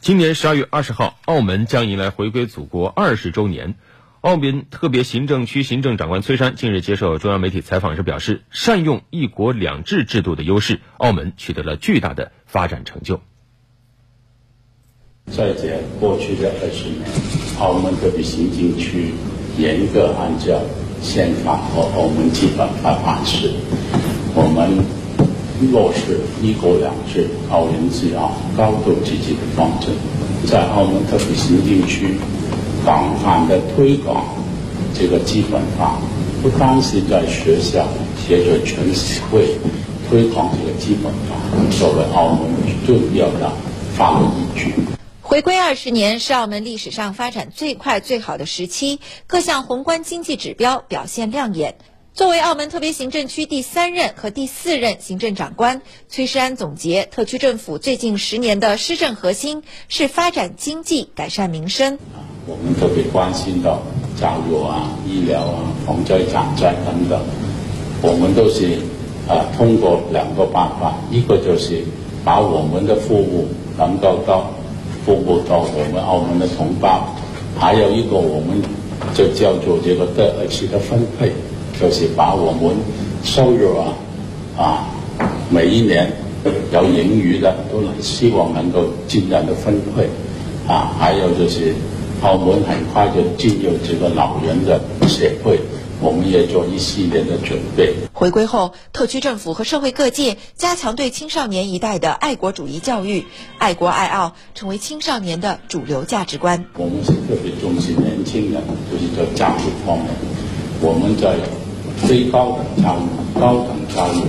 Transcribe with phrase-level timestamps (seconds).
[0.00, 3.74] 今年十二月二十号，澳门将迎来回归祖国二十周年。
[4.20, 13.20] 澳门特别行政区行政长官崔山近日接受中央媒体采访时表示，善用“一国两制”制度的优势，澳门取得了巨大的发展成就。
[15.26, 17.08] 在这过去的二十年，
[17.60, 19.12] 澳门特别行政区
[19.56, 20.60] 严格按照
[21.00, 23.52] 宪法和澳门基本法办事，
[24.34, 24.97] 我们。
[25.66, 29.90] 落实“一国两制”、“澳人治澳”、“高度自治”的方针，
[30.46, 32.16] 在澳门特别行政区
[32.84, 34.24] 广泛的推广
[34.94, 35.98] 这个基本法，
[36.42, 37.86] 不单是在学校，
[38.28, 39.56] 也在全社会
[40.08, 41.36] 推广这个基本法，
[41.78, 42.48] 作为澳门
[42.86, 43.52] 重要的
[43.94, 44.72] 法律依据。
[45.20, 51.76] 回归二十年是澳门历史上发展最快最好的时期，各项宏观经济指标表现亮眼。
[52.18, 61.96] 作为澳门特别行政区第三任和第四任行政长官，崔世安总结，特区政府最近十年的施政核心是发展经济、改善民生。
[62.44, 63.82] 我们特别关心到
[64.20, 67.20] 教育啊、医疗啊、防灾减灾等等，
[68.02, 68.80] 我们都是
[69.28, 71.84] 啊通过两个办法，一个就是
[72.24, 74.50] 把我们的服务能够到
[75.06, 77.14] 服务到我们澳门的同胞，
[77.56, 78.60] 还有一个我们
[79.14, 81.30] 就叫做这个德二期的分配。
[81.80, 82.76] 就是把我们
[83.22, 83.94] 收入啊
[84.56, 84.88] 啊
[85.50, 86.12] 每一年
[86.72, 90.08] 有盈余的都能希望能够尽量的分配
[90.66, 91.74] 啊，还有就是
[92.22, 95.58] 澳门很快就进入这个老人的社会，
[96.00, 97.94] 我们也做一系列的准备。
[98.12, 103.24] 回归后，特区政府和社会各界加强对青少年一代的爱国主义教育，
[103.58, 106.64] 爱国爱澳成为青少年的主流价值观。
[106.76, 110.06] 我们是特别重视年轻人，就是在教育方面，
[110.80, 111.36] 我们在。
[112.06, 114.22] 非高等教育、高等教育、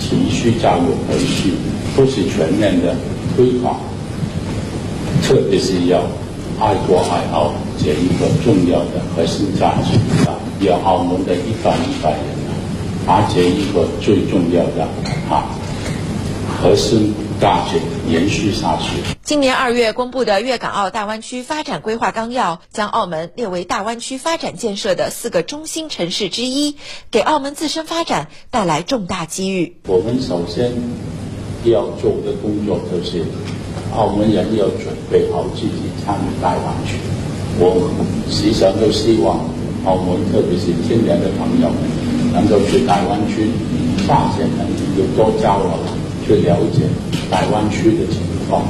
[0.00, 1.52] 急需教育培训
[1.96, 2.94] 都是全面的
[3.36, 3.76] 推广，
[5.22, 6.00] 特别是要
[6.58, 12.50] 爱国爱澳这一个重要的核心价值啊，要澳门的一代一代人啊，
[13.06, 14.88] 把这一个最重要的
[15.28, 15.44] 啊
[16.60, 17.12] 核心。
[17.42, 19.02] 大值延续下去。
[19.24, 26.76] 今年二月公布的《粤港澳大湾区发展规划纲要》将澳门列为大湾区发展建设的四个中心城市之一，
[27.10, 29.76] 给澳门自身发展带来重大机遇。
[29.88, 30.70] 我们首先
[31.64, 33.24] 要做的工作就是，
[33.92, 36.94] 澳门人要准备好自己参与大湾区。
[37.58, 37.90] 我
[38.30, 39.40] 时常都希望
[39.84, 41.72] 澳门，特别是青年的朋友，
[42.32, 43.50] 能够去大湾区
[44.06, 44.64] 发展，能
[44.94, 45.70] 够多交流，
[46.26, 46.82] 去了解
[47.30, 48.64] 台湾区的情况